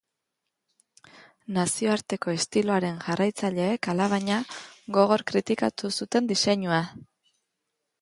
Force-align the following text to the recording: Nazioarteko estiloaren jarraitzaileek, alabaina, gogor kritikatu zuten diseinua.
Nazioarteko 1.57 2.33
estiloaren 2.37 2.97
jarraitzaileek, 3.09 3.93
alabaina, 3.95 4.41
gogor 4.99 5.29
kritikatu 5.33 5.97
zuten 6.03 6.35
diseinua. 6.37 6.85